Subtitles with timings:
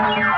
[0.00, 0.30] Hi,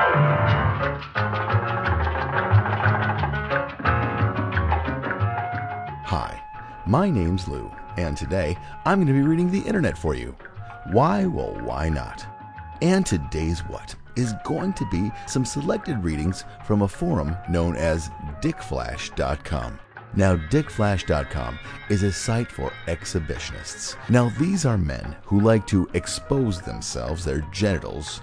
[6.87, 10.35] my name's Lou, and today I'm going to be reading the internet for you.
[10.91, 11.27] Why?
[11.27, 12.25] Well, why not?
[12.81, 18.09] And today's what is going to be some selected readings from a forum known as
[18.41, 19.79] dickflash.com.
[20.13, 21.59] Now, dickflash.com
[21.89, 23.95] is a site for exhibitionists.
[24.09, 28.21] Now, these are men who like to expose themselves, their genitals,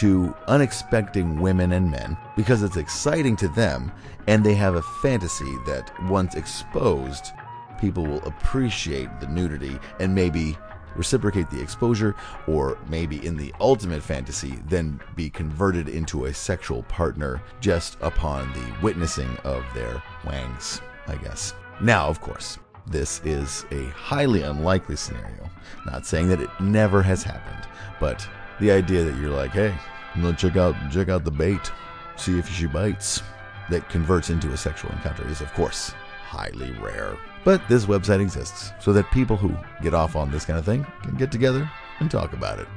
[0.00, 3.92] to unexpected women and men because it's exciting to them
[4.28, 7.32] and they have a fantasy that once exposed,
[7.78, 10.56] people will appreciate the nudity and maybe
[10.96, 12.16] reciprocate the exposure,
[12.48, 18.50] or maybe in the ultimate fantasy, then be converted into a sexual partner just upon
[18.54, 21.52] the witnessing of their wangs, I guess.
[21.80, 25.50] Now, of course, this is a highly unlikely scenario.
[25.86, 27.68] Not saying that it never has happened,
[28.00, 28.26] but
[28.60, 29.74] the idea that you're like, hey,
[30.14, 31.72] I'm gonna check out check out the bait,
[32.16, 33.22] see if she bites,
[33.70, 37.16] that converts into a sexual encounter is of course highly rare.
[37.44, 40.86] But this website exists so that people who get off on this kind of thing
[41.02, 42.68] can get together and talk about it.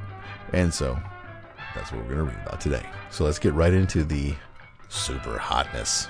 [0.52, 0.98] And so
[1.74, 2.84] that's what we're going to read about today.
[3.10, 4.34] So let's get right into the
[4.88, 6.08] super hotness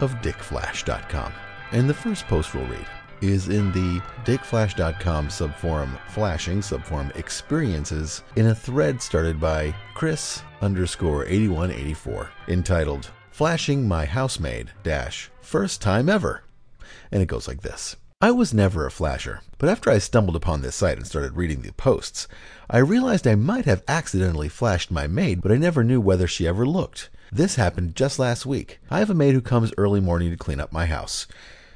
[0.00, 1.32] of dickflash.com.
[1.72, 2.86] And the first post we'll read
[3.20, 11.24] is in the dickflash.com subforum flashing subforum experiences in a thread started by Chris underscore
[11.26, 16.42] 8184 entitled Flashing My Housemaid dash First Time Ever
[17.12, 17.96] and it goes like this.
[18.22, 21.62] I was never a flasher, but after I stumbled upon this site and started reading
[21.62, 22.28] the posts,
[22.68, 26.46] I realized I might have accidentally flashed my maid, but I never knew whether she
[26.46, 27.08] ever looked.
[27.32, 28.78] This happened just last week.
[28.90, 31.26] I have a maid who comes early morning to clean up my house.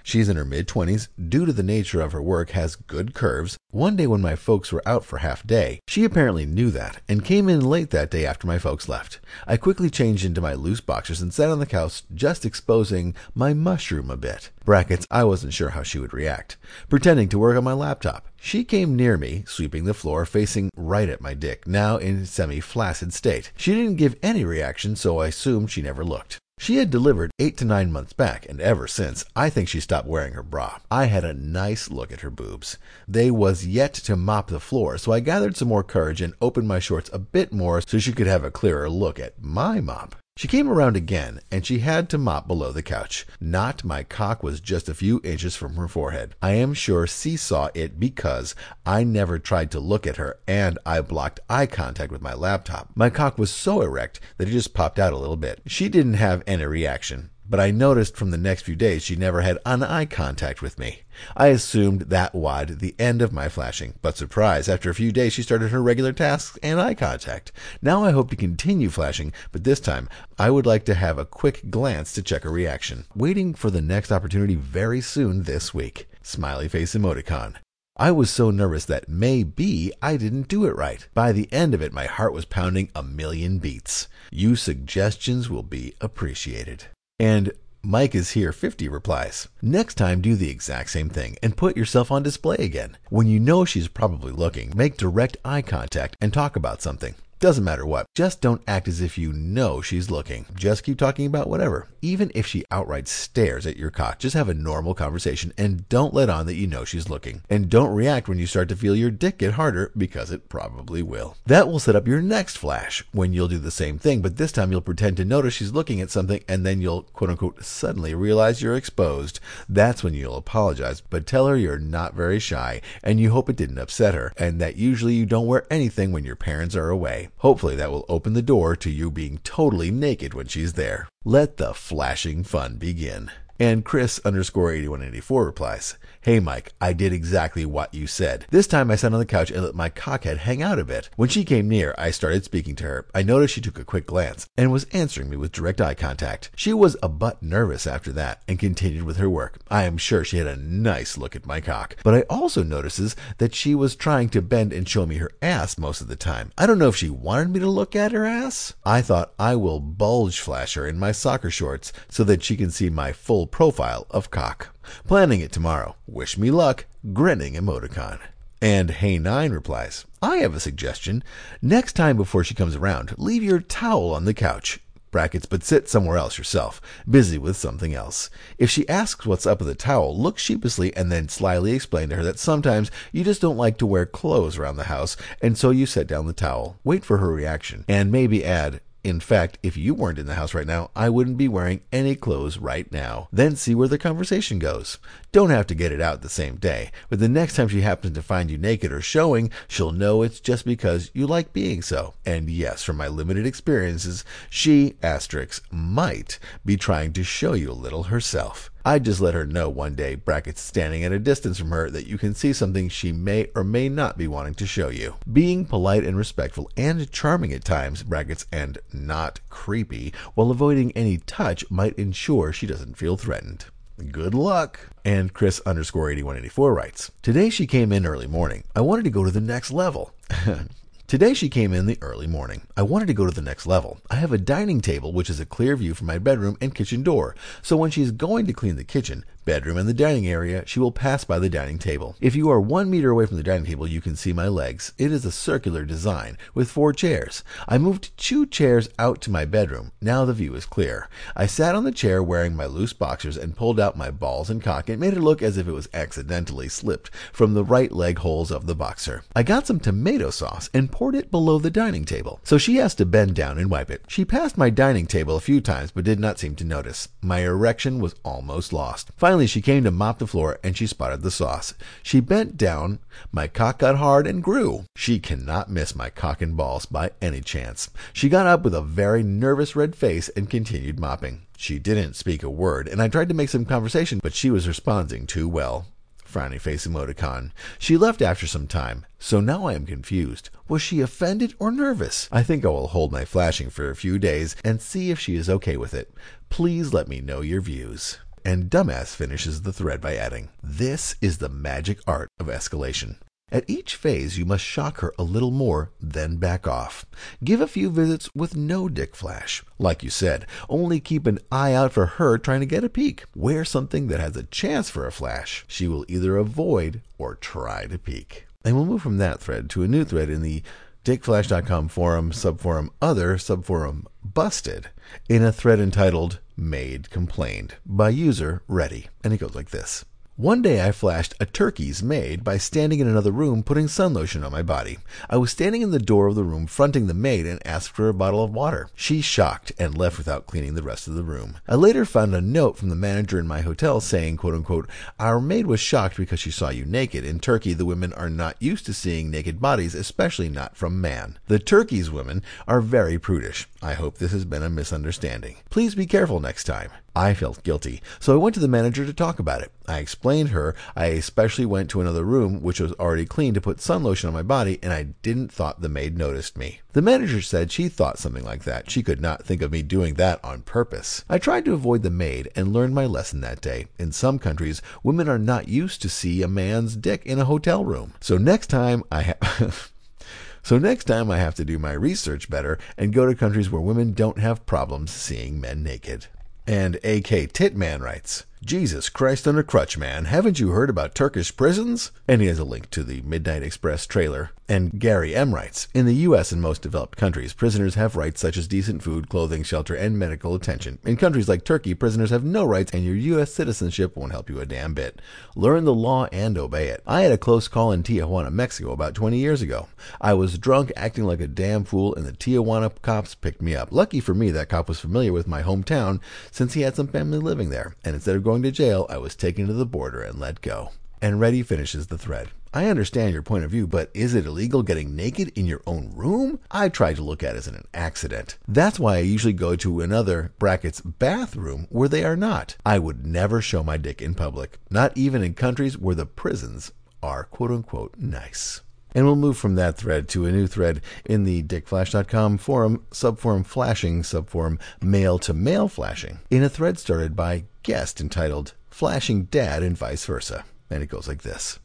[0.06, 3.56] She's in her mid 20s, due to the nature of her work, has good curves.
[3.70, 7.24] One day when my folks were out for half day, she apparently knew that and
[7.24, 9.18] came in late that day after my folks left.
[9.46, 13.54] I quickly changed into my loose boxers and sat on the couch, just exposing my
[13.54, 14.50] mushroom a bit.
[14.66, 16.58] Brackets, I wasn't sure how she would react.
[16.90, 18.28] Pretending to work on my laptop.
[18.36, 22.60] She came near me, sweeping the floor, facing right at my dick, now in semi
[22.60, 23.52] flaccid state.
[23.56, 26.40] She didn't give any reaction, so I assumed she never looked.
[26.58, 30.08] She had delivered eight to nine months back, and ever since, I think she stopped
[30.08, 30.78] wearing her bra.
[30.90, 32.78] I had a nice look at her boobs.
[33.06, 36.66] They was yet to mop the floor, so I gathered some more courage and opened
[36.66, 40.16] my shorts a bit more so she could have a clearer look at my mop.
[40.36, 43.24] She came around again, and she had to mop below the couch.
[43.40, 46.34] Not my cock was just a few inches from her forehead.
[46.42, 50.76] I am sure she saw it because I never tried to look at her, and
[50.84, 52.90] I blocked eye contact with my laptop.
[52.96, 55.62] My cock was so erect that it just popped out a little bit.
[55.66, 59.42] She didn't have any reaction but I noticed from the next few days she never
[59.42, 61.02] had an eye contact with me.
[61.36, 65.32] I assumed that would the end of my flashing, but surprise, after a few days
[65.32, 67.52] she started her regular tasks and eye contact.
[67.82, 71.24] Now I hope to continue flashing, but this time I would like to have a
[71.24, 73.06] quick glance to check her reaction.
[73.14, 76.08] Waiting for the next opportunity very soon this week.
[76.22, 77.56] Smiley face emoticon.
[77.96, 81.06] I was so nervous that maybe I didn't do it right.
[81.14, 84.08] By the end of it, my heart was pounding a million beats.
[84.32, 86.86] You suggestions will be appreciated.
[87.18, 87.52] And
[87.82, 89.48] Mike is here 50 replies.
[89.62, 92.96] Next time, do the exact same thing and put yourself on display again.
[93.08, 97.14] When you know she's probably looking, make direct eye contact and talk about something.
[97.40, 98.06] Doesn't matter what.
[98.14, 100.46] Just don't act as if you know she's looking.
[100.54, 101.88] Just keep talking about whatever.
[102.00, 106.14] Even if she outright stares at your cock, just have a normal conversation and don't
[106.14, 107.42] let on that you know she's looking.
[107.50, 111.02] And don't react when you start to feel your dick get harder because it probably
[111.02, 111.36] will.
[111.46, 114.52] That will set up your next flash when you'll do the same thing, but this
[114.52, 118.14] time you'll pretend to notice she's looking at something and then you'll quote unquote suddenly
[118.14, 119.40] realize you're exposed.
[119.68, 123.56] That's when you'll apologize, but tell her you're not very shy and you hope it
[123.56, 127.23] didn't upset her and that usually you don't wear anything when your parents are away.
[127.38, 131.08] Hopefully, that will open the door to you being totally naked when she's there.
[131.24, 133.30] Let the flashing fun begin.
[133.58, 138.46] And Chris underscore 8184 replies, Hey Mike, I did exactly what you said.
[138.50, 141.10] This time I sat on the couch and let my cockhead hang out a bit.
[141.16, 143.06] When she came near, I started speaking to her.
[143.14, 146.50] I noticed she took a quick glance and was answering me with direct eye contact.
[146.56, 149.60] She was a butt nervous after that and continued with her work.
[149.70, 151.96] I am sure she had a nice look at my cock.
[152.02, 155.78] But I also notices that she was trying to bend and show me her ass
[155.78, 156.50] most of the time.
[156.56, 158.72] I don't know if she wanted me to look at her ass.
[158.84, 162.70] I thought I will bulge flash her in my soccer shorts so that she can
[162.70, 164.74] see my full full profile of cock.
[165.06, 165.96] Planning it tomorrow.
[166.06, 166.86] Wish me luck.
[167.12, 168.18] Grinning emoticon.
[168.62, 171.22] And Hey Nine replies, I have a suggestion.
[171.60, 174.80] Next time before she comes around, leave your towel on the couch.
[175.10, 178.30] Brackets, but sit somewhere else yourself, busy with something else.
[178.58, 182.16] If she asks what's up with the towel, look sheepishly and then slyly explain to
[182.16, 185.70] her that sometimes you just don't like to wear clothes around the house, and so
[185.70, 186.78] you set down the towel.
[186.82, 190.54] Wait for her reaction, and maybe add, In fact, if you weren't in the house
[190.54, 193.28] right now, I wouldn't be wearing any clothes right now.
[193.30, 194.96] Then see where the conversation goes.
[195.30, 198.14] Don't have to get it out the same day, but the next time she happens
[198.14, 202.14] to find you naked or showing, she'll know it's just because you like being so.
[202.24, 207.72] And yes, from my limited experiences, she, asterisk, might be trying to show you a
[207.72, 208.70] little herself.
[208.86, 212.06] I just let her know one day, brackets standing at a distance from her, that
[212.06, 215.14] you can see something she may or may not be wanting to show you.
[215.32, 221.16] Being polite and respectful and charming at times, brackets, and not creepy, while avoiding any
[221.16, 223.64] touch might ensure she doesn't feel threatened.
[224.12, 224.90] Good luck.
[225.02, 228.64] And Chris underscore 8184 writes, Today she came in early morning.
[228.76, 230.12] I wanted to go to the next level.
[231.06, 232.62] Today she came in the early morning.
[232.78, 234.00] I wanted to go to the next level.
[234.10, 237.02] I have a dining table which is a clear view from my bedroom and kitchen
[237.02, 237.36] door.
[237.60, 240.80] So when she is going to clean the kitchen, bedroom, and the dining area, she
[240.80, 242.16] will pass by the dining table.
[242.20, 244.92] If you are one meter away from the dining table, you can see my legs.
[244.98, 247.44] It is a circular design with four chairs.
[247.68, 249.92] I moved two chairs out to my bedroom.
[250.00, 251.08] Now the view is clear.
[251.36, 254.62] I sat on the chair wearing my loose boxers and pulled out my balls and
[254.62, 258.18] cock and made it look as if it was accidentally slipped from the right leg
[258.18, 259.24] holes of the boxer.
[259.34, 262.40] I got some tomato sauce and poured it below the dining table.
[262.44, 264.04] So she has to bend down and wipe it.
[264.08, 267.08] She passed my dining table a few times but did not seem to notice.
[267.20, 269.10] My erection was almost lost.
[269.16, 271.74] Finally, she came to mop the floor and she spotted the sauce.
[272.02, 272.98] She bent down.
[273.32, 274.84] My cock got hard and grew.
[274.96, 277.90] She cannot miss my cock and balls by any chance.
[278.12, 281.42] She got up with a very nervous red face and continued mopping.
[281.56, 284.68] She didn't speak a word, and I tried to make some conversation, but she was
[284.68, 285.86] responding too well
[286.34, 287.52] frowny face emoticon.
[287.78, 290.50] She left after some time, so now I am confused.
[290.68, 292.28] Was she offended or nervous?
[292.32, 295.36] I think I will hold my flashing for a few days and see if she
[295.36, 296.12] is okay with it.
[296.50, 298.18] Please let me know your views.
[298.44, 303.16] And Dumbass finishes the thread by adding, This is the magic art of escalation.
[303.50, 307.06] At each phase, you must shock her a little more, then back off.
[307.42, 309.62] Give a few visits with no dick flash.
[309.78, 313.24] Like you said, only keep an eye out for her trying to get a peek.
[313.34, 315.64] Wear something that has a chance for a flash.
[315.66, 318.46] She will either avoid or try to peek.
[318.64, 320.62] And we'll move from that thread to a new thread in the
[321.04, 324.88] dickflash.com forum, subforum other, subforum busted,
[325.28, 329.08] in a thread entitled Maid Complained by user Ready.
[329.22, 330.04] And it goes like this.
[330.36, 334.42] One day I flashed a turkey's maid by standing in another room putting sun lotion
[334.42, 334.98] on my body.
[335.30, 338.08] I was standing in the door of the room fronting the maid and asked for
[338.08, 338.88] a bottle of water.
[338.96, 341.58] She shocked and left without cleaning the rest of the room.
[341.68, 344.90] I later found a note from the manager in my hotel saying, quote unquote,
[345.20, 347.24] Our maid was shocked because she saw you naked.
[347.24, 351.38] In Turkey, the women are not used to seeing naked bodies, especially not from man.
[351.46, 353.68] The Turkey's women are very prudish.
[353.80, 355.58] I hope this has been a misunderstanding.
[355.70, 356.90] Please be careful next time.
[357.16, 359.70] I felt guilty, so I went to the manager to talk about it.
[359.86, 363.80] I explained her I especially went to another room which was already clean to put
[363.80, 366.80] sun lotion on my body and I didn't thought the maid noticed me.
[366.92, 368.90] The manager said she thought something like that.
[368.90, 371.24] She could not think of me doing that on purpose.
[371.28, 373.86] I tried to avoid the maid and learned my lesson that day.
[373.98, 377.84] In some countries, women are not used to see a man's dick in a hotel
[377.84, 378.14] room.
[378.20, 379.92] So next time I have
[380.64, 383.82] So next time I have to do my research better and go to countries where
[383.82, 386.28] women don't have problems seeing men naked.
[386.66, 390.24] And AK Titman writes, Jesus Christ on a crutch, man.
[390.24, 392.12] Haven't you heard about Turkish prisons?
[392.26, 394.52] And he has a link to the Midnight Express trailer.
[394.66, 395.54] And Gary M.
[395.54, 396.50] writes In the U.S.
[396.50, 400.54] and most developed countries, prisoners have rights such as decent food, clothing, shelter, and medical
[400.54, 400.98] attention.
[401.04, 403.52] In countries like Turkey, prisoners have no rights, and your U.S.
[403.52, 405.20] citizenship won't help you a damn bit.
[405.54, 407.02] Learn the law and obey it.
[407.06, 409.88] I had a close call in Tijuana, Mexico about 20 years ago.
[410.18, 413.92] I was drunk, acting like a damn fool, and the Tijuana cops picked me up.
[413.92, 417.38] Lucky for me, that cop was familiar with my hometown since he had some family
[417.38, 420.38] living there, and instead of going to jail, I was taken to the border and
[420.38, 420.90] let go.
[421.20, 422.50] And Reddy finishes the thread.
[422.74, 426.10] I understand your point of view, but is it illegal getting naked in your own
[426.14, 426.58] room?
[426.72, 428.58] I try to look at it as an accident.
[428.66, 432.76] That's why I usually go to another brackets bathroom where they are not.
[432.84, 436.90] I would never show my dick in public, not even in countries where the prisons
[437.22, 438.80] are quote unquote nice.
[439.14, 443.64] And we'll move from that thread to a new thread in the dickflash.com forum, subforum
[443.64, 449.82] flashing, subforum male to male flashing, in a thread started by guest entitled Flashing Dad
[449.84, 450.64] and Vice Versa.
[450.90, 451.78] And it goes like this.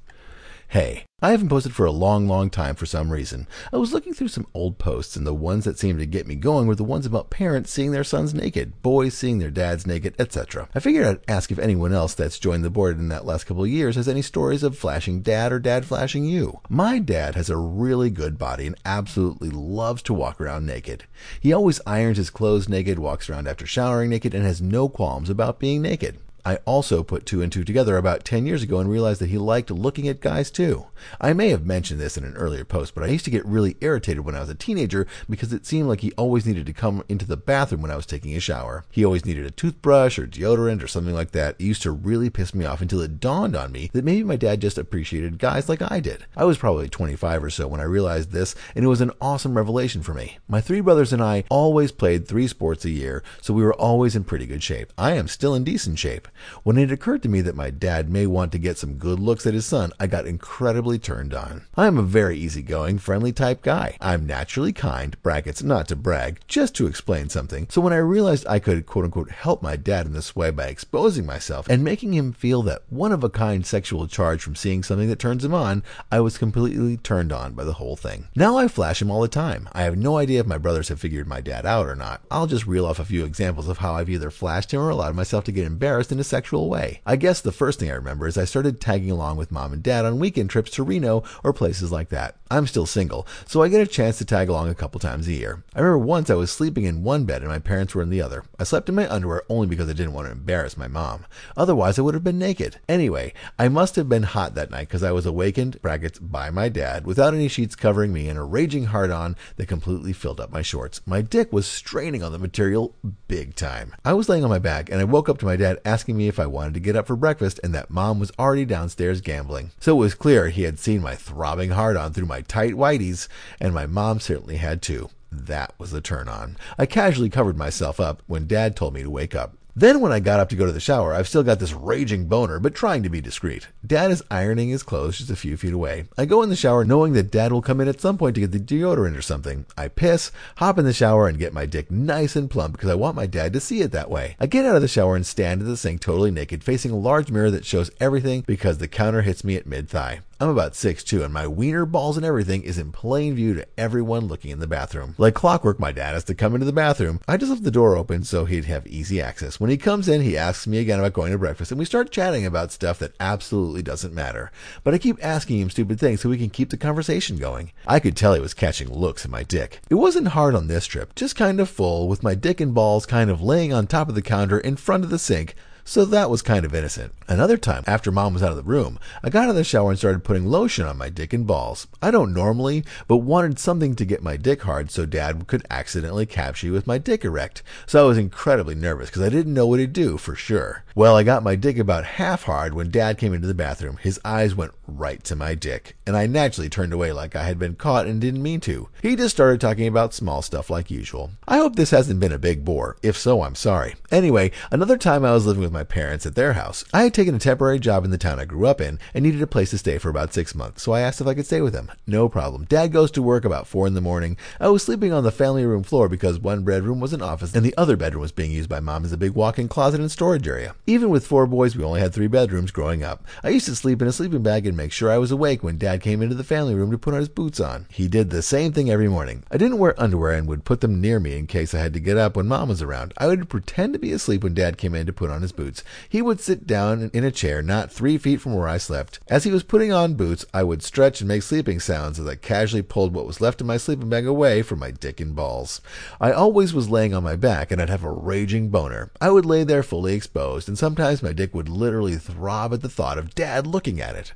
[0.72, 3.48] Hey, I haven't posted for a long, long time for some reason.
[3.74, 6.36] I was looking through some old posts, and the ones that seemed to get me
[6.36, 10.14] going were the ones about parents seeing their sons naked, boys seeing their dads naked,
[10.20, 10.70] etc.
[10.76, 13.64] I figured I'd ask if anyone else that's joined the board in that last couple
[13.64, 16.60] of years has any stories of flashing dad or dad flashing you.
[16.70, 21.06] My dad has a really good body and absolutely loves to walk around naked.
[21.40, 25.32] He always irons his clothes naked, walks around after showering naked, and has no qualms
[25.32, 26.20] about being naked.
[26.46, 29.38] I also put two and two together about 10 years ago and realized that he
[29.38, 30.88] liked looking at guys too.
[31.20, 33.78] I may have mentioned this in an earlier post, but I used to get really
[33.82, 37.04] irritated when I was a teenager because it seemed like he always needed to come
[37.10, 38.86] into the bathroom when I was taking a shower.
[38.90, 41.56] He always needed a toothbrush or deodorant or something like that.
[41.60, 44.36] It used to really piss me off until it dawned on me that maybe my
[44.36, 46.26] dad just appreciated guys like I did.
[46.36, 49.56] I was probably 25 or so when I realized this, and it was an awesome
[49.58, 50.38] revelation for me.
[50.48, 54.16] My three brothers and I always played three sports a year, so we were always
[54.16, 54.94] in pretty good shape.
[54.98, 56.28] I am still in decent shape.
[56.64, 59.46] When it occurred to me that my dad may want to get some good looks
[59.46, 61.66] at his son, I got incredibly turned on.
[61.76, 63.98] I am a very easygoing, friendly type guy.
[64.02, 67.68] I'm naturally kind, brackets not to brag, just to explain something.
[67.70, 70.68] So when I realized I could quote unquote help my dad in this way by
[70.68, 74.84] exposing myself and making him feel that one of a kind sexual charge from seeing
[74.84, 78.28] something that turns him on, I was completely turned on by the whole thing.
[78.36, 79.70] Now I flash him all the time.
[79.74, 82.22] I have no idea if my brothers have figured my dad out or not.
[82.32, 85.16] I'll just reel off a few examples of how I've either flashed him or allowed
[85.16, 87.00] myself to get embarrassed in a sexual way.
[87.06, 89.82] I guess the first thing I remember is I started tagging along with mom and
[89.82, 92.36] dad on weekend trips to Reno or places like that.
[92.52, 95.34] I'm still single, so I get a chance to tag along a couple times a
[95.34, 95.64] year.
[95.76, 98.22] I remember once I was sleeping in one bed and my parents were in the
[98.22, 98.44] other.
[98.58, 101.26] I slept in my underwear only because I didn't want to embarrass my mom.
[101.56, 102.80] Otherwise, I would have been naked.
[102.90, 106.68] Anyway, I must have been hot that night because I was awakened, brackets, by my
[106.68, 110.52] dad without any sheets covering me and a raging hard on that completely filled up
[110.52, 111.02] my shorts.
[111.06, 112.96] My dick was straining on the material
[113.28, 113.96] big time.
[114.04, 116.28] I was laying on my back and I woke up to my dad asking me
[116.28, 119.72] if I wanted to get up for breakfast and that mom was already downstairs gambling.
[119.80, 123.28] So it was clear he had seen my throbbing hard on through my tight whities,
[123.60, 125.10] and my mom certainly had too.
[125.32, 126.58] That was the turn on.
[126.78, 129.56] I casually covered myself up when dad told me to wake up.
[129.80, 132.26] Then, when I got up to go to the shower, I've still got this raging
[132.26, 133.70] boner, but trying to be discreet.
[133.88, 136.04] Dad is ironing his clothes just a few feet away.
[136.18, 138.42] I go in the shower knowing that Dad will come in at some point to
[138.42, 139.66] get the deodorant or something.
[139.78, 142.96] I piss, hop in the shower, and get my dick nice and plump because I
[142.96, 144.36] want my dad to see it that way.
[144.38, 146.98] I get out of the shower and stand at the sink totally naked, facing a
[146.98, 150.20] large mirror that shows everything because the counter hits me at mid thigh.
[150.42, 154.28] I'm about 6'2 and my wiener, balls, and everything is in plain view to everyone
[154.28, 155.14] looking in the bathroom.
[155.18, 157.20] Like clockwork, my dad has to come into the bathroom.
[157.28, 159.60] I just left the door open so he'd have easy access.
[159.60, 162.10] When he comes in, he asks me again about going to breakfast, and we start
[162.10, 164.50] chatting about stuff that absolutely doesn't matter.
[164.86, 167.74] But I keep asking him stupid things so we can keep the conversation going.
[167.86, 169.82] I could tell he was catching looks at my dick.
[169.90, 173.06] It wasn't hard on this trip, just kind of full, with my dick and balls
[173.06, 176.30] kind of laying on top of the counter in front of the sink, so that
[176.30, 177.14] was kind of innocent.
[177.28, 179.90] Another time, after mom was out of the room, I got out of the shower
[179.90, 181.88] and started putting lotion on my dick and balls.
[182.02, 186.26] I don't normally, but wanted something to get my dick hard so dad could accidentally
[186.26, 187.64] capture you with my dick erect.
[187.86, 190.84] So I was incredibly nervous because I didn't know what he'd do for sure.
[190.96, 193.98] Well, I got my dick about half hard when dad came into the bathroom.
[193.98, 197.58] His eyes went right to my dick, and I naturally turned away like I had
[197.58, 198.90] been caught and didn't mean to.
[199.02, 201.32] He just started talking about small stuff like usual.
[201.48, 202.98] I hope this hasn't been a big bore.
[203.02, 203.96] If so, I'm sorry.
[204.12, 206.84] Anyway, another time I was living with my parents at their house.
[206.94, 209.42] I had taken a temporary job in the town I grew up in and needed
[209.42, 211.62] a place to stay for about six months, so I asked if I could stay
[211.62, 211.92] with them.
[212.08, 212.66] No problem.
[212.66, 214.38] Dad goes to work about four in the morning.
[214.60, 217.66] I was sleeping on the family room floor because one bedroom was an office and
[217.66, 220.48] the other bedroom was being used by mom as a big walk-in closet and storage
[220.48, 220.76] area.
[220.88, 223.26] Even with four boys, we only had three bedrooms growing up.
[223.44, 225.78] I used to sleep in a sleeping bag and make sure I was awake when
[225.78, 227.86] dad came into the family room to put on his boots on.
[227.92, 229.44] He did the same thing every morning.
[229.52, 232.00] I didn't wear underwear and would put them near me in case I had to
[232.00, 233.14] get up when mom was around.
[233.18, 235.84] I would pretend to be asleep when dad came in to put on his boots.
[236.08, 239.20] He would sit down in a chair not three feet from where I slept.
[239.28, 242.36] As he was putting on boots, I would stretch and make sleeping sounds as I
[242.36, 245.82] casually pulled what was left of my sleeping bag away from my dick and balls.
[246.22, 249.12] I always was laying on my back and I'd have a raging boner.
[249.20, 252.88] I would lay there fully exposed, and sometimes my dick would literally throb at the
[252.88, 254.34] thought of dad looking at it.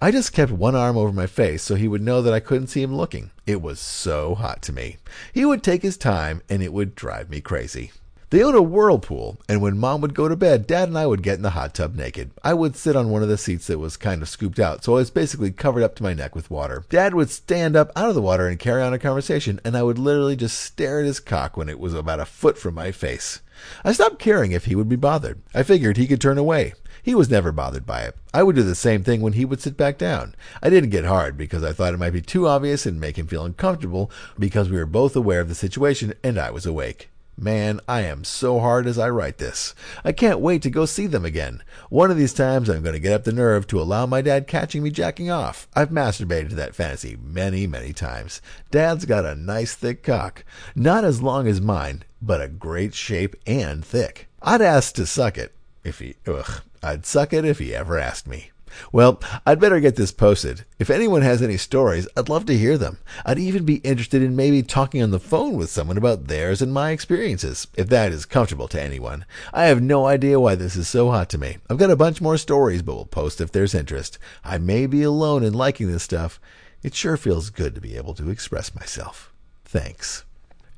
[0.00, 2.66] I just kept one arm over my face so he would know that I couldn't
[2.66, 3.30] see him looking.
[3.46, 4.98] It was so hot to me.
[5.32, 7.92] He would take his time and it would drive me crazy.
[8.34, 11.22] They owned a whirlpool, and when mom would go to bed, dad and I would
[11.22, 12.32] get in the hot tub naked.
[12.42, 14.94] I would sit on one of the seats that was kind of scooped out, so
[14.94, 16.84] I was basically covered up to my neck with water.
[16.88, 19.84] Dad would stand up out of the water and carry on a conversation, and I
[19.84, 22.90] would literally just stare at his cock when it was about a foot from my
[22.90, 23.40] face.
[23.84, 25.40] I stopped caring if he would be bothered.
[25.54, 26.74] I figured he could turn away.
[27.04, 28.16] He was never bothered by it.
[28.32, 30.34] I would do the same thing when he would sit back down.
[30.60, 33.28] I didn't get hard because I thought it might be too obvious and make him
[33.28, 37.10] feel uncomfortable because we were both aware of the situation and I was awake.
[37.36, 39.74] Man, I am so hard as I write this.
[40.04, 41.62] I can't wait to go see them again.
[41.90, 44.46] One of these times I'm going to get up the nerve to allow my dad
[44.46, 45.66] catching me jacking off.
[45.74, 48.40] I've masturbated to that fantasy many, many times.
[48.70, 50.44] Dad's got a nice thick cock.
[50.76, 54.28] Not as long as mine, but a great shape and thick.
[54.40, 58.28] I'd ask to suck it if he, ugh, I'd suck it if he ever asked
[58.28, 58.50] me.
[58.92, 60.64] Well, I'd better get this posted.
[60.78, 62.98] If anyone has any stories, I'd love to hear them.
[63.24, 66.72] I'd even be interested in maybe talking on the phone with someone about theirs and
[66.72, 69.24] my experiences, if that is comfortable to anyone.
[69.52, 71.58] I have no idea why this is so hot to me.
[71.70, 74.18] I've got a bunch more stories, but we'll post if there's interest.
[74.44, 76.40] I may be alone in liking this stuff.
[76.82, 79.32] It sure feels good to be able to express myself.
[79.64, 80.24] Thanks.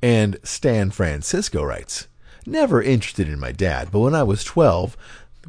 [0.01, 2.07] And Stan Francisco writes,
[2.45, 4.95] Never interested in my dad, but when I was 12,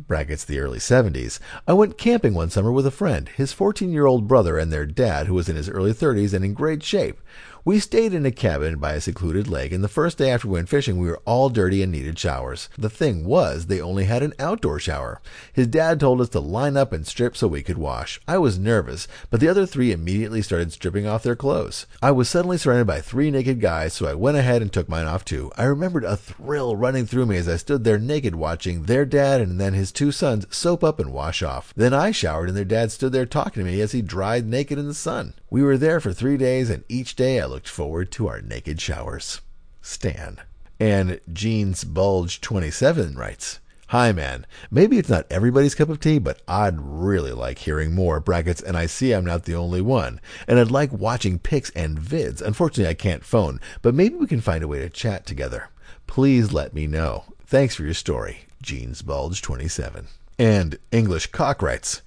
[0.06, 4.06] brackets the early 70s, I went camping one summer with a friend, his 14 year
[4.06, 7.20] old brother, and their dad, who was in his early 30s and in great shape.
[7.68, 10.54] We stayed in a cabin by a secluded lake, and the first day after we
[10.54, 12.70] went fishing, we were all dirty and needed showers.
[12.78, 15.20] The thing was, they only had an outdoor shower.
[15.52, 18.22] His dad told us to line up and strip so we could wash.
[18.26, 21.84] I was nervous, but the other three immediately started stripping off their clothes.
[22.00, 25.04] I was suddenly surrounded by three naked guys, so I went ahead and took mine
[25.06, 25.52] off too.
[25.58, 29.42] I remembered a thrill running through me as I stood there naked watching their dad
[29.42, 31.74] and then his two sons soap up and wash off.
[31.76, 34.78] Then I showered, and their dad stood there talking to me as he dried naked
[34.78, 35.34] in the sun.
[35.50, 38.80] We were there for three days, and each day I looked forward to our naked
[38.80, 39.40] showers.
[39.80, 40.40] Stan.
[40.78, 44.44] And Jeans Bulge 27 writes, Hi, man.
[44.70, 48.76] Maybe it's not everybody's cup of tea, but I'd really like hearing more brackets, and
[48.76, 50.20] I see I'm not the only one.
[50.46, 52.42] And I'd like watching pics and vids.
[52.42, 55.70] Unfortunately, I can't phone, but maybe we can find a way to chat together.
[56.06, 57.24] Please let me know.
[57.46, 60.08] Thanks for your story, Jeans Bulge 27.
[60.38, 62.02] And English Cock writes,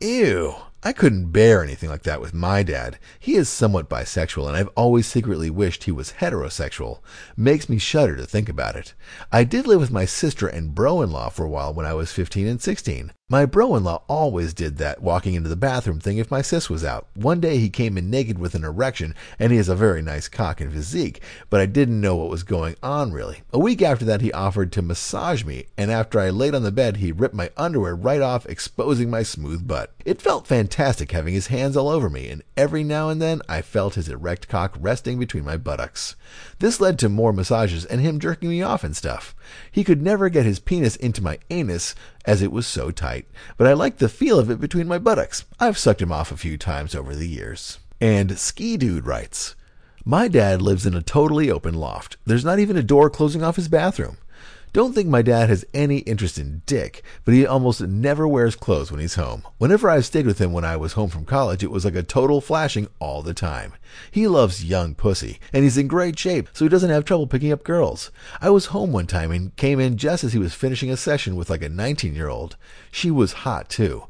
[0.00, 0.54] Ew.
[0.86, 3.00] I couldn't bear anything like that with my dad.
[3.18, 7.00] He is somewhat bisexual, and I've always secretly wished he was heterosexual.
[7.36, 8.94] Makes me shudder to think about it.
[9.32, 11.94] I did live with my sister and bro in law for a while when I
[11.94, 13.12] was 15 and 16.
[13.28, 16.70] My bro in law always did that walking into the bathroom thing if my sis
[16.70, 17.08] was out.
[17.14, 20.28] One day he came in naked with an erection, and he has a very nice
[20.28, 23.42] cock and physique, but I didn't know what was going on really.
[23.52, 26.70] A week after that, he offered to massage me, and after I laid on the
[26.70, 29.92] bed, he ripped my underwear right off, exposing my smooth butt.
[30.04, 33.60] It felt fantastic having his hands all over me, and every now and then I
[33.60, 36.14] felt his erect cock resting between my buttocks.
[36.60, 39.34] This led to more massages and him jerking me off and stuff.
[39.72, 43.66] He could never get his penis into my anus, as it was so tight, but
[43.66, 45.44] I liked the feel of it between my buttocks.
[45.60, 47.78] I've sucked him off a few times over the years.
[48.00, 49.54] And Ski Dude writes,
[50.04, 52.16] My dad lives in a totally open loft.
[52.26, 54.18] There's not even a door closing off his bathroom.
[54.76, 58.90] Don't think my dad has any interest in dick, but he almost never wears clothes
[58.90, 59.42] when he's home.
[59.56, 62.02] Whenever I've stayed with him when I was home from college, it was like a
[62.02, 63.72] total flashing all the time.
[64.10, 67.52] He loves young pussy, and he's in great shape, so he doesn't have trouble picking
[67.52, 68.10] up girls.
[68.38, 71.36] I was home one time and came in just as he was finishing a session
[71.36, 72.58] with like a 19 year old.
[72.92, 74.04] She was hot too.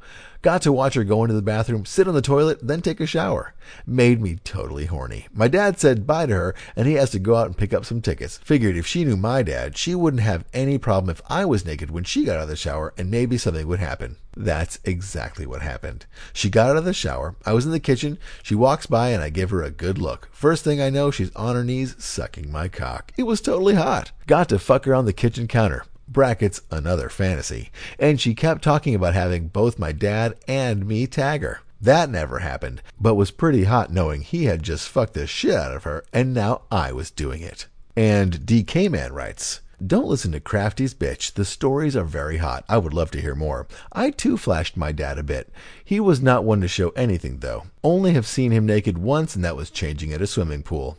[0.47, 3.07] Got to watch her go into the bathroom, sit on the toilet, then take a
[3.07, 3.53] shower.
[3.85, 5.27] Made me totally horny.
[5.35, 7.85] My dad said bye to her, and he has to go out and pick up
[7.85, 8.39] some tickets.
[8.39, 11.91] Figured if she knew my dad, she wouldn't have any problem if I was naked
[11.91, 14.19] when she got out of the shower, and maybe something would happen.
[14.37, 16.07] That's exactly what happened.
[16.33, 17.35] She got out of the shower.
[17.45, 18.17] I was in the kitchen.
[18.45, 20.29] She walks by, and I give her a good look.
[20.31, 23.11] First thing I know, she's on her knees sucking my cock.
[23.17, 24.13] It was totally hot.
[24.29, 28.95] Got to fuck her on the kitchen counter brackets another fantasy, and she kept talking
[28.95, 31.61] about having both my dad and me tag her.
[31.81, 35.75] That never happened, but was pretty hot knowing he had just fucked the shit out
[35.75, 37.67] of her, and now I was doing it.
[37.97, 41.35] And DK Man writes, don't listen to Crafty's bitch.
[41.35, 42.65] The stories are very hot.
[42.67, 43.67] I would love to hear more.
[43.93, 45.53] I too flashed my dad a bit.
[45.85, 47.65] He was not one to show anything, though.
[47.85, 50.99] Only have seen him naked once, and that was changing at a swimming pool.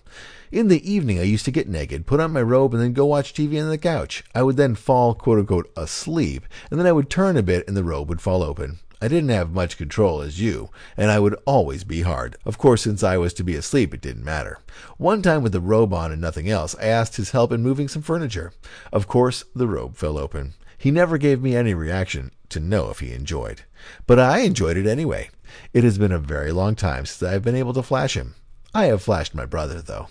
[0.50, 3.06] In the evening, I used to get naked, put on my robe, and then go
[3.06, 4.24] watch TV on the couch.
[4.34, 7.76] I would then fall, quote unquote, asleep, and then I would turn a bit and
[7.76, 8.80] the robe would fall open.
[9.02, 12.38] I didn't have much control as you, and I would always be hard.
[12.46, 14.60] Of course, since I was to be asleep, it didn't matter.
[14.96, 17.90] One time, with the robe on and nothing else, I asked his help in moving
[17.90, 18.54] some furniture.
[18.94, 20.54] Of course, the robe fell open.
[20.78, 23.64] He never gave me any reaction to know if he enjoyed.
[24.08, 25.30] But I enjoyed it anyway.
[25.74, 28.36] It has been a very long time since I have been able to flash him.
[28.74, 30.08] I have flashed my brother, though.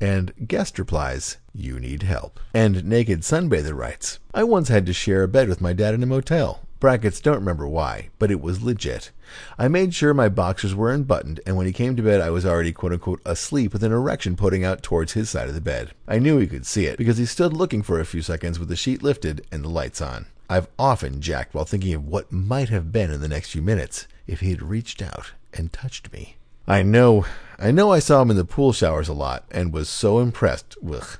[0.00, 2.38] And guest replies, You need help.
[2.52, 6.02] And Naked Sunbather writes, I once had to share a bed with my dad in
[6.02, 6.60] a motel.
[6.78, 9.10] Brackets don't remember why, but it was legit.
[9.58, 12.44] I made sure my boxers were unbuttoned, and when he came to bed, I was
[12.44, 15.92] already quote unquote asleep with an erection putting out towards his side of the bed.
[16.06, 18.68] I knew he could see it because he stood looking for a few seconds with
[18.68, 20.26] the sheet lifted and the lights on.
[20.50, 24.06] I've often jacked while thinking of what might have been in the next few minutes
[24.26, 26.36] if he had reached out and touched me.
[26.68, 27.24] I know,
[27.58, 30.76] I know I saw him in the pool showers a lot and was so impressed
[30.82, 31.18] with.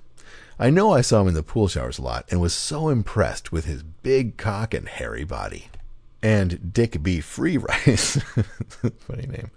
[0.58, 3.52] I know I saw him in the pool showers a lot and was so impressed
[3.52, 5.68] with his big cock and hairy body.
[6.22, 7.20] And Dick B.
[7.20, 8.20] Free writes,
[8.98, 9.50] funny name.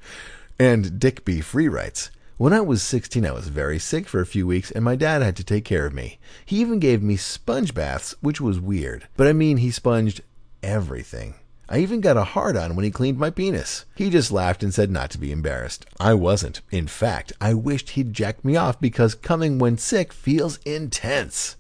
[0.58, 1.42] And Dick B.
[1.42, 4.86] Free writes, when I was 16, I was very sick for a few weeks, and
[4.86, 6.20] my dad had to take care of me.
[6.46, 9.10] He even gave me sponge baths, which was weird.
[9.18, 10.22] But I mean, he sponged
[10.64, 11.36] everything.
[11.72, 13.86] I even got a hard on when he cleaned my penis.
[13.96, 15.86] He just laughed and said not to be embarrassed.
[16.00, 16.62] I wasn't.
[16.72, 21.58] In fact, I wished he'd jack me off because coming when sick feels intense.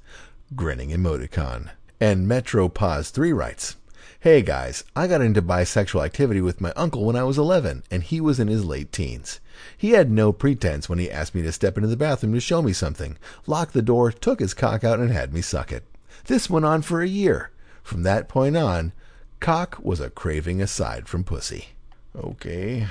[0.56, 1.70] Grinning emoticon.
[2.02, 3.76] And Metro Pause 3 writes,
[4.20, 8.02] Hey guys, I got into bisexual activity with my uncle when I was 11, and
[8.02, 9.40] he was in his late teens.
[9.78, 12.64] He had no pretense when he asked me to step into the bathroom to show
[12.64, 15.84] me something, locked the door, took his cock out, and had me suck it.
[16.26, 17.52] This went on for a year.
[17.84, 18.92] From that point on,
[19.40, 21.70] cock was a craving aside from pussy.
[22.16, 22.88] Okay.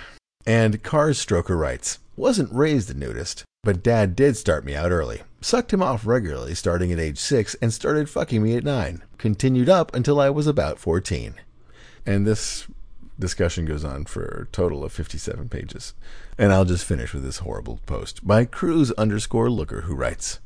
[0.46, 5.22] And Cars Stroker writes, wasn't raised a nudist, but dad did start me out early.
[5.40, 9.02] Sucked him off regularly starting at age 6 and started fucking me at 9.
[9.18, 11.34] Continued up until I was about 14.
[12.06, 12.66] And this
[13.18, 15.94] discussion goes on for a total of 57 pages.
[16.36, 20.40] And I'll just finish with this horrible post by Cruz underscore looker who writes,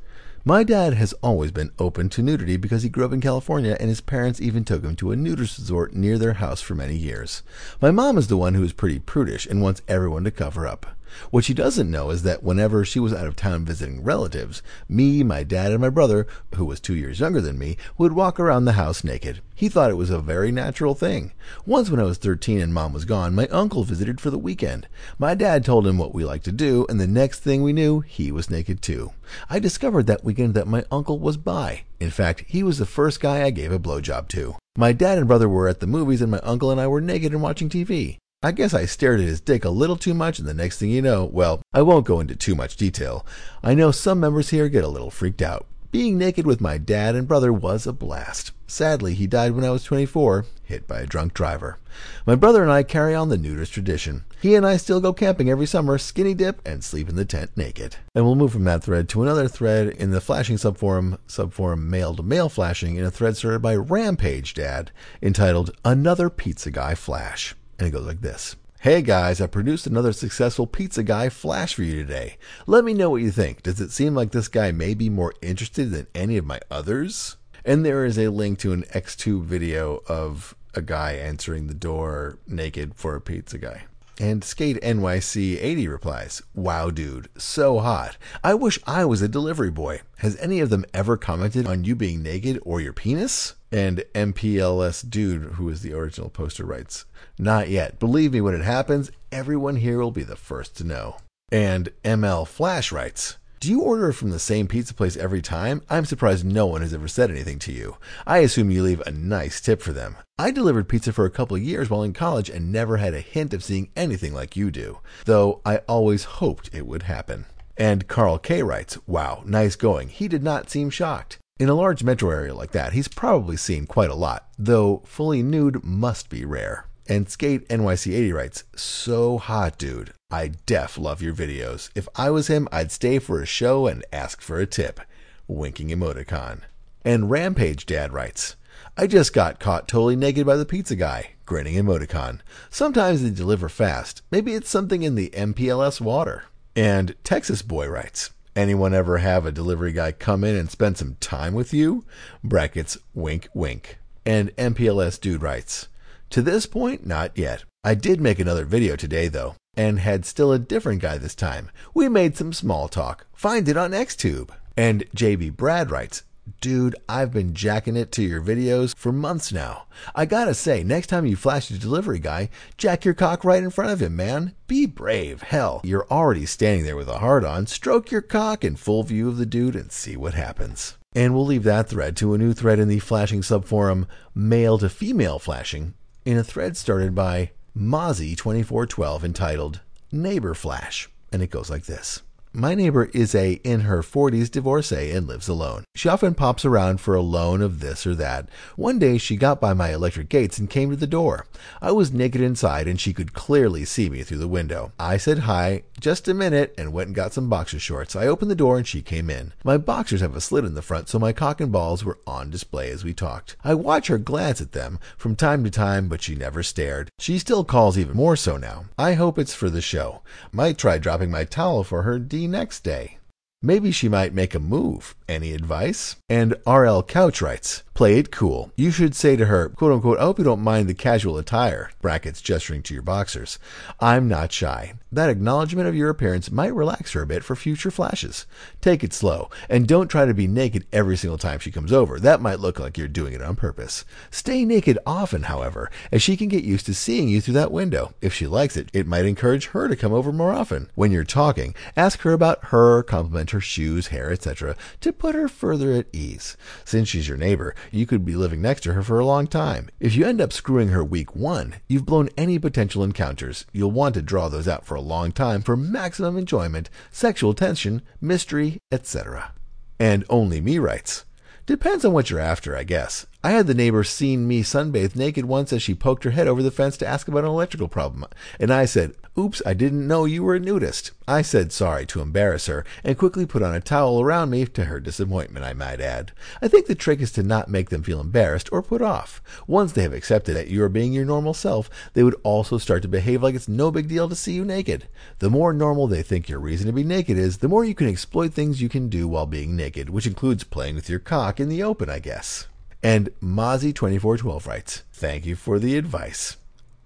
[0.45, 3.87] my dad has always been open to nudity because he grew up in California and
[3.87, 7.43] his parents even took him to a nudist resort near their house for many years.
[7.81, 10.97] My mom is the one who is pretty prudish and wants everyone to cover up.
[11.31, 15.23] What she doesn't know is that whenever she was out of town visiting relatives, me,
[15.23, 18.65] my dad, and my brother, who was two years younger than me, would walk around
[18.65, 19.41] the house naked.
[19.55, 21.31] He thought it was a very natural thing.
[21.65, 24.87] Once when I was 13 and mom was gone, my uncle visited for the weekend.
[25.19, 28.01] My dad told him what we liked to do, and the next thing we knew,
[28.01, 29.11] he was naked too.
[29.49, 31.83] I discovered that weekend that my uncle was bi.
[31.99, 34.55] In fact, he was the first guy I gave a blowjob to.
[34.75, 37.31] My dad and brother were at the movies, and my uncle and I were naked
[37.31, 38.17] and watching TV.
[38.45, 40.89] I guess I stared at his dick a little too much, and the next thing
[40.89, 43.25] you know, well, I won't go into too much detail.
[43.63, 45.65] I know some members here get a little freaked out.
[45.91, 48.51] Being naked with my dad and brother was a blast.
[48.67, 51.77] Sadly, he died when I was 24, hit by a drunk driver.
[52.25, 54.25] My brother and I carry on the nudist tradition.
[54.41, 57.51] He and I still go camping every summer, skinny dip, and sleep in the tent
[57.55, 57.95] naked.
[58.13, 62.13] And we'll move from that thread to another thread in the flashing subforum, subforum male
[62.15, 67.55] to male flashing, in a thread started by Rampage Dad, entitled Another Pizza Guy Flash.
[67.79, 68.55] And it goes like this.
[68.81, 72.37] Hey guys, I produced another successful pizza guy flash for you today.
[72.67, 73.63] Let me know what you think.
[73.63, 77.37] Does it seem like this guy may be more interested than any of my others?
[77.63, 82.39] And there is a link to an Xtube video of a guy answering the door
[82.45, 83.83] naked for a pizza guy.
[84.19, 88.17] And Skate NYC 80 replies, Wow, dude, so hot.
[88.43, 90.01] I wish I was a delivery boy.
[90.17, 93.55] Has any of them ever commented on you being naked or your penis?
[93.71, 97.05] And MPLS Dude, who is the original poster, writes,
[97.39, 97.99] Not yet.
[97.99, 101.17] Believe me, when it happens, everyone here will be the first to know.
[101.51, 105.83] And ML Flash writes, do you order from the same pizza place every time?
[105.89, 107.95] I'm surprised no one has ever said anything to you.
[108.27, 110.17] I assume you leave a nice tip for them.
[110.37, 113.21] I delivered pizza for a couple of years while in college and never had a
[113.21, 117.45] hint of seeing anything like you do, though I always hoped it would happen.
[117.77, 120.09] And Carl K writes, Wow, nice going.
[120.09, 121.37] He did not seem shocked.
[121.57, 125.41] In a large metro area like that, he's probably seen quite a lot, though fully
[125.41, 126.87] nude must be rare.
[127.07, 130.11] And Skate NYC80 writes, So hot, dude.
[130.33, 131.91] I def love your videos.
[131.93, 134.99] If I was him, I'd stay for a show and ask for a tip.
[135.47, 136.61] Winking emoticon.
[137.05, 138.55] And Rampage Dad writes,
[138.97, 141.33] I just got caught totally naked by the pizza guy.
[141.45, 142.39] Grinning emoticon.
[142.71, 144.23] Sometimes they deliver fast.
[144.31, 146.45] Maybe it's something in the MPLS water.
[146.75, 151.15] And Texas Boy writes, Anyone ever have a delivery guy come in and spend some
[151.19, 152.05] time with you?
[152.43, 153.99] Brackets, wink, wink.
[154.25, 155.89] And MPLS Dude writes,
[156.31, 157.63] to this point, not yet.
[157.83, 161.71] I did make another video today though, and had still a different guy this time.
[161.93, 163.25] We made some small talk.
[163.33, 164.49] Find it on Xtube.
[164.75, 166.23] And JB Brad writes,
[166.59, 169.85] Dude, I've been jacking it to your videos for months now.
[170.13, 173.69] I gotta say, next time you flash a delivery guy, jack your cock right in
[173.69, 174.53] front of him, man.
[174.67, 175.41] Be brave.
[175.41, 177.67] Hell, you're already standing there with a hard on.
[177.67, 180.97] Stroke your cock in full view of the dude and see what happens.
[181.15, 184.89] And we'll leave that thread to a new thread in the flashing subforum, male to
[184.89, 185.93] female flashing,
[186.25, 189.81] in a thread started by Mozzie2412 entitled
[190.11, 191.09] Neighbor Flash.
[191.31, 192.21] And it goes like this.
[192.55, 195.85] My neighbor is a in her 40s divorcee and lives alone.
[195.95, 198.47] She often pops around for a loan of this or that.
[198.75, 201.47] One day she got by my electric gates and came to the door.
[201.81, 204.91] I was naked inside and she could clearly see me through the window.
[204.99, 208.15] I said hi, just a minute, and went and got some boxer shorts.
[208.15, 209.53] I opened the door and she came in.
[209.63, 212.51] My boxers have a slit in the front, so my cock and balls were on
[212.51, 213.55] display as we talked.
[213.63, 217.09] I watch her glance at them from time to time, but she never stared.
[217.17, 218.85] She still calls even more so now.
[218.95, 220.21] I hope it's for the show.
[220.51, 223.17] Might try dropping my towel for her next day.
[223.61, 225.15] Maybe she might make a move.
[225.27, 226.17] Any advice?
[226.29, 228.71] And RL Couch writes, Play it cool.
[228.75, 231.91] You should say to her, quote unquote, I hope you don't mind the casual attire,
[232.01, 233.59] brackets gesturing to your boxers.
[233.99, 234.95] I'm not shy.
[235.11, 238.47] That acknowledgement of your appearance might relax her a bit for future flashes.
[238.81, 242.19] Take it slow, and don't try to be naked every single time she comes over.
[242.19, 244.05] That might look like you're doing it on purpose.
[244.31, 248.15] Stay naked often, however, as she can get used to seeing you through that window.
[248.21, 250.89] If she likes it, it might encourage her to come over more often.
[250.95, 255.47] When you're talking, ask her about her, compliment her shoes, hair, etc., to put her
[255.47, 256.57] further at ease.
[256.83, 259.87] Since she's your neighbor, you could be living next to her for a long time.
[259.97, 263.65] If you end up screwing her week one, you've blown any potential encounters.
[263.71, 268.01] You'll want to draw those out for a long time for maximum enjoyment, sexual tension,
[268.19, 269.53] mystery, etc.
[269.97, 271.23] And Only Me writes,
[271.65, 273.25] Depends on what you're after, I guess.
[273.45, 276.63] I had the neighbor seen me sunbathe naked once as she poked her head over
[276.63, 278.25] the fence to ask about an electrical problem,
[278.57, 281.11] and I said, Oops, I didn't know you were a nudist.
[281.27, 284.85] I said sorry to embarrass her and quickly put on a towel around me to
[284.85, 286.31] her disappointment, I might add.
[286.61, 289.41] I think the trick is to not make them feel embarrassed or put off.
[289.67, 293.01] Once they have accepted that you are being your normal self, they would also start
[293.01, 295.09] to behave like it's no big deal to see you naked.
[295.39, 298.07] The more normal they think your reason to be naked is, the more you can
[298.07, 301.67] exploit things you can do while being naked, which includes playing with your cock in
[301.67, 302.67] the open, I guess.
[303.03, 306.55] And Mozzie2412 writes, Thank you for the advice.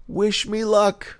[0.06, 1.18] Wish me luck.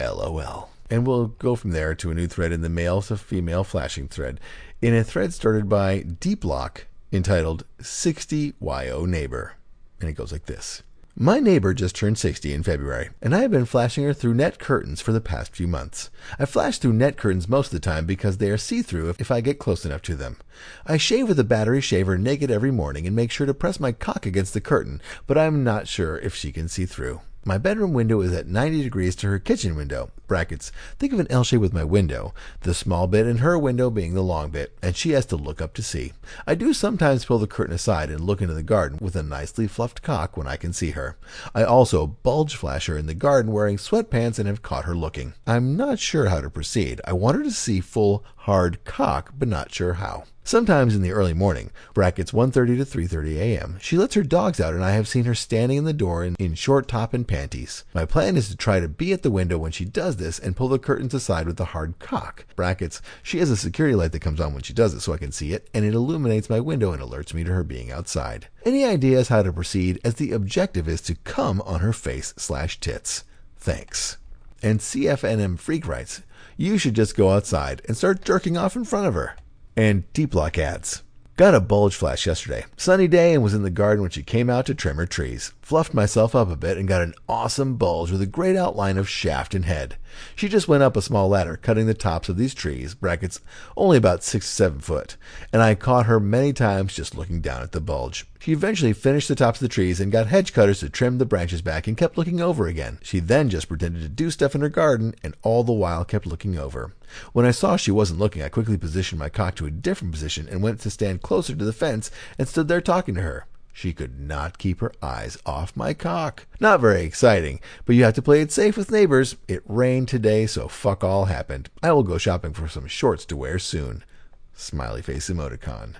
[0.00, 0.70] LOL.
[0.88, 4.08] And we'll go from there to a new thread in the male to female flashing
[4.08, 4.40] thread,
[4.80, 9.54] in a thread started by Deeplock entitled 60 YO Neighbor.
[10.00, 10.82] And it goes like this.
[11.16, 14.58] My neighbor just turned 60 in February, and I have been flashing her through net
[14.58, 16.08] curtains for the past few months.
[16.38, 19.30] I flash through net curtains most of the time because they are see through if
[19.30, 20.38] I get close enough to them.
[20.86, 23.92] I shave with a battery shaver naked every morning and make sure to press my
[23.92, 27.20] cock against the curtain, but I am not sure if she can see through.
[27.42, 30.10] My bedroom window is at 90 degrees to her kitchen window.
[30.26, 30.70] Brackets.
[30.98, 34.12] Think of an L shape with my window, the small bit in her window being
[34.12, 36.12] the long bit, and she has to look up to see.
[36.46, 39.66] I do sometimes pull the curtain aside and look into the garden with a nicely
[39.66, 41.16] fluffed cock when I can see her.
[41.54, 45.32] I also bulge flash her in the garden wearing sweatpants and have caught her looking.
[45.46, 47.00] I'm not sure how to proceed.
[47.06, 50.24] I want her to see full, hard cock, but not sure how.
[50.42, 54.74] Sometimes in the early morning, brackets 1:30 to 3:30 a.m., she lets her dogs out
[54.74, 57.84] and I have seen her standing in the door in, in short top and panties.
[57.94, 60.56] My plan is to try to be at the window when she does this and
[60.56, 62.44] pull the curtains aside with the hard cock.
[62.56, 65.18] Brackets, she has a security light that comes on when she does it so I
[65.18, 68.48] can see it and it illuminates my window and alerts me to her being outside.
[68.64, 72.80] Any ideas how to proceed as the objective is to come on her face slash
[72.80, 73.22] tits.
[73.58, 74.16] Thanks.
[74.60, 76.22] And CFNM Freak writes,
[76.60, 79.34] you should just go outside and start jerking off in front of her
[79.78, 81.02] and Deep Lock ads.
[81.38, 82.66] Got a bulge flash yesterday.
[82.76, 85.54] Sunny day and was in the garden when she came out to trim her trees.
[85.70, 89.08] Fluffed myself up a bit and got an awesome bulge with a great outline of
[89.08, 89.98] shaft and head.
[90.34, 93.40] She just went up a small ladder, cutting the tops of these trees, brackets
[93.76, 95.16] only about six to seven foot,
[95.52, 98.26] and I caught her many times just looking down at the bulge.
[98.40, 101.24] She eventually finished the tops of the trees and got hedge cutters to trim the
[101.24, 102.98] branches back and kept looking over again.
[103.00, 106.26] She then just pretended to do stuff in her garden and all the while kept
[106.26, 106.96] looking over.
[107.32, 110.48] When I saw she wasn't looking, I quickly positioned my cock to a different position
[110.48, 113.46] and went to stand closer to the fence and stood there talking to her.
[113.72, 116.46] She could not keep her eyes off my cock.
[116.58, 119.36] Not very exciting, but you have to play it safe with neighbors.
[119.48, 121.70] It rained today, so fuck all happened.
[121.82, 124.04] I will go shopping for some shorts to wear soon.
[124.52, 125.96] Smiley face emoticon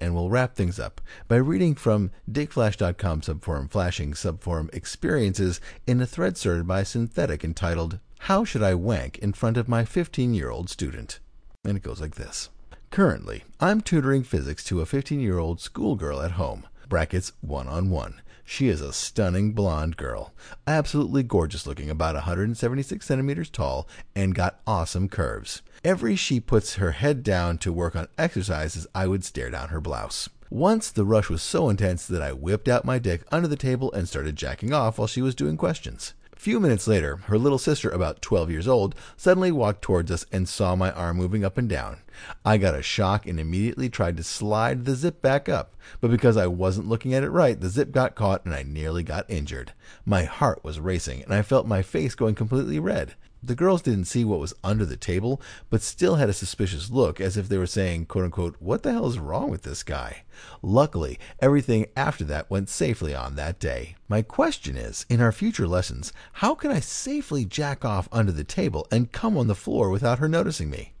[0.00, 6.06] and we'll wrap things up by reading from dickflash.com subforum flashing subforum experiences in a
[6.06, 10.50] thread started by Synthetic entitled How Should I Wank in Front of My 15 Year
[10.50, 11.18] Old Student?
[11.64, 12.50] And it goes like this.
[12.90, 16.66] Currently, I'm tutoring physics to a 15 year old schoolgirl at home.
[16.88, 18.22] Brackets one on one.
[18.44, 20.32] She is a stunning blonde girl,
[20.66, 25.60] absolutely gorgeous looking, about 176 centimeters tall, and got awesome curves.
[25.84, 29.82] Every she puts her head down to work on exercises, I would stare down her
[29.82, 30.30] blouse.
[30.48, 33.92] Once the rush was so intense that I whipped out my dick under the table
[33.92, 36.14] and started jacking off while she was doing questions.
[36.38, 40.48] Few minutes later, her little sister, about 12 years old, suddenly walked towards us and
[40.48, 41.98] saw my arm moving up and down.
[42.44, 46.36] I got a shock and immediately tried to slide the zip back up, but because
[46.36, 49.72] I wasn't looking at it right, the zip got caught and I nearly got injured.
[50.06, 53.16] My heart was racing and I felt my face going completely red.
[53.42, 57.20] The girls didn't see what was under the table, but still had a suspicious look
[57.20, 60.24] as if they were saying, quote unquote, what the hell is wrong with this guy?
[60.60, 63.94] Luckily, everything after that went safely on that day.
[64.08, 68.44] My question is, in our future lessons, how can I safely jack off under the
[68.44, 70.94] table and come on the floor without her noticing me?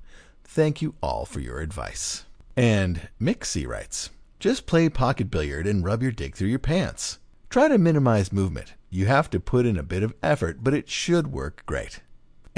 [0.44, 2.24] Thank you all for your advice.
[2.56, 7.18] And Mixie writes, just play pocket billiard and rub your dick through your pants.
[7.50, 8.74] Try to minimize movement.
[8.90, 12.00] You have to put in a bit of effort, but it should work great.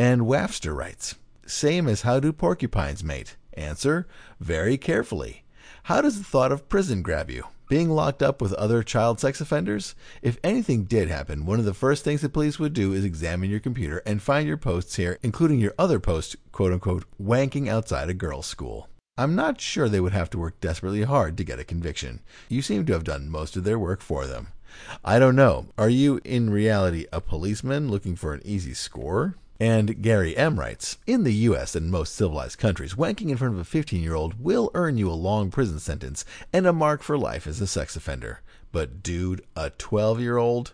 [0.01, 3.37] And Wafster writes, Same as how do porcupines mate?
[3.53, 4.09] Answer,
[4.41, 5.45] very carefully.
[5.83, 7.45] How does the thought of prison grab you?
[7.69, 9.95] Being locked up with other child sex offenders?
[10.23, 13.51] If anything did happen, one of the first things the police would do is examine
[13.51, 18.09] your computer and find your posts here, including your other post, quote unquote, wanking outside
[18.09, 18.89] a girls' school.
[19.19, 22.21] I'm not sure they would have to work desperately hard to get a conviction.
[22.49, 24.47] You seem to have done most of their work for them.
[25.05, 25.67] I don't know.
[25.77, 29.37] Are you in reality a policeman looking for an easy score?
[29.61, 30.59] And Gary M.
[30.59, 31.77] writes In the U.S.
[31.77, 35.11] and most civilized countries, wanking in front of a 15 year old will earn you
[35.11, 38.41] a long prison sentence and a mark for life as a sex offender.
[38.73, 40.73] But, dude, a 12 year old?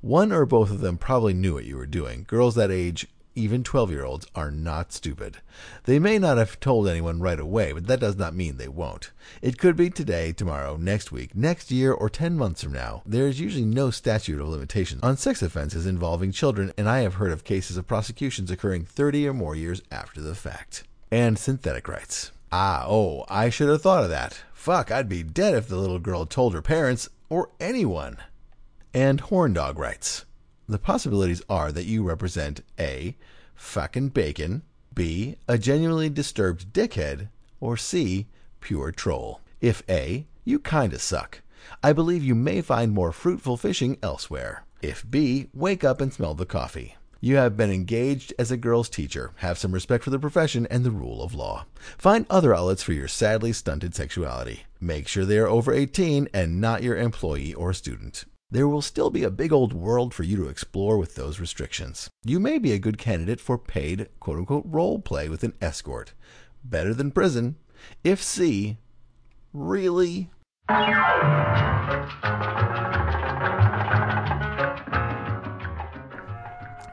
[0.00, 2.24] One or both of them probably knew what you were doing.
[2.26, 5.38] Girls that age even 12 year olds are not stupid.
[5.84, 9.10] They may not have told anyone right away, but that does not mean they won't.
[9.42, 13.02] It could be today, tomorrow, next week, next year, or 10 months from now.
[13.04, 17.14] There is usually no statute of limitations on sex offenses involving children, and I have
[17.14, 20.84] heard of cases of prosecutions occurring 30 or more years after the fact.
[21.10, 22.32] And synthetic rights.
[22.52, 24.40] Ah, oh, I should have thought of that.
[24.52, 28.18] Fuck, I'd be dead if the little girl told her parents, or anyone.
[28.92, 30.24] And horn dog rights.
[30.66, 33.16] The possibilities are that you represent A.
[33.54, 34.62] Fucking bacon,
[34.94, 35.36] B.
[35.46, 37.28] A genuinely disturbed dickhead,
[37.60, 38.26] or C.
[38.60, 39.40] Pure troll.
[39.60, 40.26] If A.
[40.44, 41.42] You kinda suck.
[41.82, 44.64] I believe you may find more fruitful fishing elsewhere.
[44.80, 45.48] If B.
[45.52, 46.96] Wake up and smell the coffee.
[47.20, 49.32] You have been engaged as a girl's teacher.
[49.36, 51.66] Have some respect for the profession and the rule of law.
[51.98, 54.64] Find other outlets for your sadly stunted sexuality.
[54.80, 58.24] Make sure they are over 18 and not your employee or student
[58.54, 62.08] there will still be a big old world for you to explore with those restrictions.
[62.24, 66.12] You may be a good candidate for paid quote unquote role play with an escort.
[66.62, 67.56] Better than prison.
[68.04, 68.76] If C,
[69.52, 70.30] really?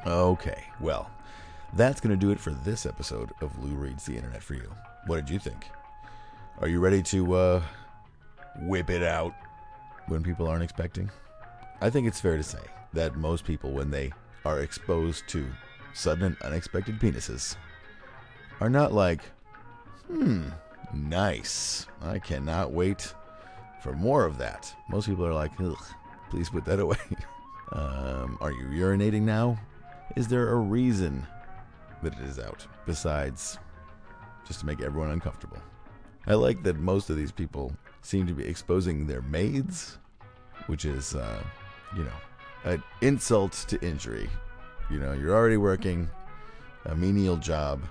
[0.07, 1.11] Okay, well,
[1.75, 4.73] that's going to do it for this episode of Lou Reads the Internet for You.
[5.05, 5.67] What did you think?
[6.59, 7.61] Are you ready to uh,
[8.61, 9.35] whip it out
[10.07, 11.11] when people aren't expecting?
[11.81, 12.59] I think it's fair to say
[12.93, 14.11] that most people, when they
[14.45, 15.47] are exposed to
[15.93, 17.55] sudden and unexpected penises,
[18.59, 19.21] are not like,
[20.05, 20.43] hmm,
[20.93, 21.87] nice.
[22.03, 23.15] I cannot wait
[23.81, 24.71] for more of that.
[24.89, 25.83] Most people are like, ugh,
[26.29, 26.97] please put that away.
[27.71, 29.59] um, are you urinating now?
[30.15, 31.25] Is there a reason
[32.03, 33.57] that it is out besides
[34.45, 35.57] just to make everyone uncomfortable?
[36.27, 39.97] I like that most of these people seem to be exposing their maids,
[40.67, 41.41] which is uh,
[41.95, 44.29] you know, an insult to injury.
[44.89, 46.09] You know, you're already working
[46.85, 47.81] a menial job,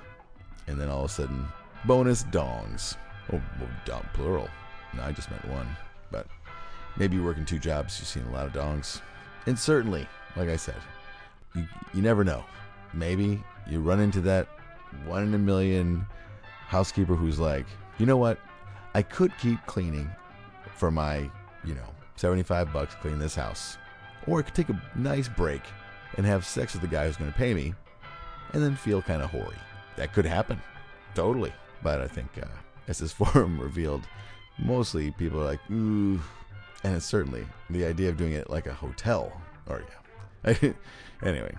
[0.66, 1.46] and then all of a sudden,
[1.84, 2.96] bonus dongs.
[3.32, 4.48] Oh, well, plural.
[4.94, 5.68] No, I just meant one.
[6.10, 6.26] But
[6.96, 9.00] maybe you're working two jobs, you've seen a lot of dongs.
[9.46, 10.76] And certainly, like I said,
[11.54, 12.44] you, you never know.
[12.92, 14.48] Maybe you run into that
[15.06, 16.06] one in a million
[16.66, 17.66] housekeeper who's like,
[17.98, 18.38] you know what?
[18.94, 20.10] I could keep cleaning
[20.74, 21.30] for my,
[21.64, 21.86] you know,
[22.16, 23.78] 75 bucks clean this house.
[24.30, 25.62] Or I could take a nice break
[26.16, 27.74] and have sex with the guy who's going to pay me
[28.52, 29.56] and then feel kind of hoary.
[29.96, 30.62] That could happen.
[31.16, 31.52] Totally.
[31.82, 32.46] But I think, uh,
[32.88, 34.06] as this forum revealed,
[34.56, 36.20] mostly people are like, ooh.
[36.84, 39.32] And it's certainly the idea of doing it like a hotel.
[39.68, 39.82] Or,
[40.44, 40.72] yeah.
[41.24, 41.54] anyway,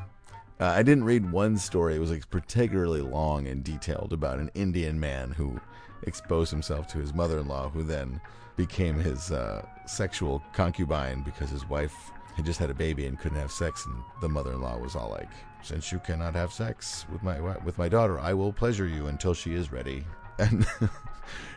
[0.61, 1.95] uh, I didn't read one story.
[1.95, 5.59] It was like particularly long and detailed about an Indian man who
[6.03, 8.21] exposed himself to his mother in law, who then
[8.55, 13.39] became his uh, sexual concubine because his wife had just had a baby and couldn't
[13.39, 15.29] have sex, and the mother-in-law was all like,
[15.61, 19.33] "Since you cannot have sex with my with my daughter, I will pleasure you until
[19.33, 20.03] she is ready."
[20.39, 20.65] And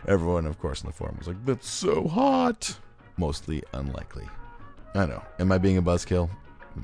[0.07, 2.79] everyone, of course, in the forum was like, "That's so hot."
[3.16, 4.29] Mostly unlikely.
[4.94, 5.23] I know.
[5.38, 6.29] Am I being a buzzkill?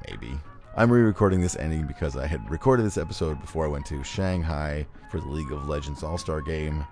[0.09, 0.39] Maybe.
[0.77, 4.87] I'm re-recording this ending because I had recorded this episode before I went to Shanghai
[5.11, 6.87] for the League of Legends All-Star game,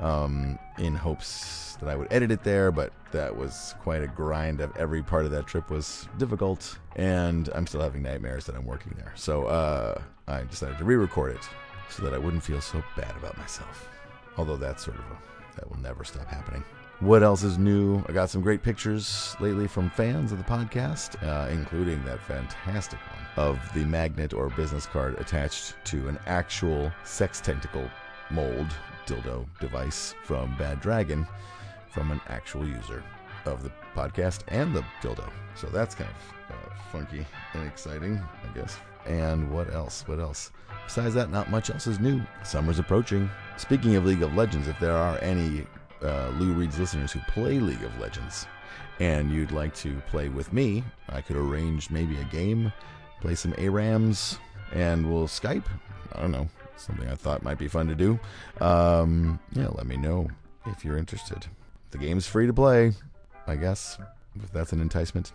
[0.00, 4.60] um, in hopes that I would edit it there, but that was quite a grind.
[4.60, 8.66] Of every part of that trip was difficult, and I'm still having nightmares that I'm
[8.66, 9.12] working there.
[9.16, 11.48] So uh, I decided to re-record it
[11.90, 13.88] so that I wouldn't feel so bad about myself.
[14.36, 16.64] Although that's sort of a, that will never stop happening.
[17.00, 18.02] What else is new?
[18.08, 23.00] I got some great pictures lately from fans of the podcast, uh, including that fantastic
[23.00, 27.90] one of the magnet or business card attached to an actual sex tentacle
[28.32, 28.66] mold
[29.06, 31.26] dildo device from Bad Dragon
[31.90, 33.02] from an actual user
[33.44, 35.28] of the podcast and the dildo.
[35.54, 38.78] So that's kind of uh, funky and exciting, I guess.
[39.06, 40.06] And what else?
[40.06, 40.52] What else?
[40.86, 42.22] Besides that, not much else is new.
[42.44, 43.28] Summer's approaching.
[43.56, 45.66] Speaking of League of Legends, if there are any
[46.02, 48.46] uh, Lou Reads listeners who play League of Legends
[49.00, 52.72] and you'd like to play with me, I could arrange maybe a game,
[53.20, 54.38] play some ARAMs,
[54.72, 55.64] and we'll Skype.
[56.14, 56.48] I don't know.
[56.76, 58.18] Something I thought might be fun to do.
[58.60, 60.28] Um, yeah, let me know
[60.66, 61.46] if you're interested.
[61.90, 62.92] The game's free to play,
[63.46, 63.98] I guess,
[64.42, 65.32] if that's an enticement.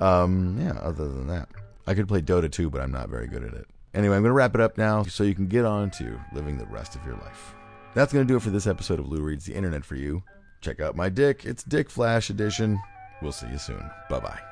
[0.00, 1.48] Um, yeah, other than that,
[1.86, 3.66] I could play Dota 2, but I'm not very good at it.
[3.94, 6.58] Anyway, I'm going to wrap it up now so you can get on to living
[6.58, 7.54] the rest of your life.
[7.94, 10.22] That's going to do it for this episode of Lou Reads the Internet for you.
[10.60, 11.44] Check out my dick.
[11.44, 12.78] It's Dick Flash Edition.
[13.20, 13.90] We'll see you soon.
[14.08, 14.49] Bye bye.